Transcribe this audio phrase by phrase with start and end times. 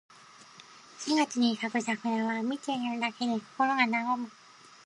[0.97, 4.31] 四月に咲く桜は、見ているだけで心が和む。